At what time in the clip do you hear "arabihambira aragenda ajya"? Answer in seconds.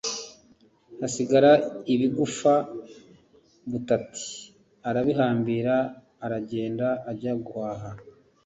4.89-7.33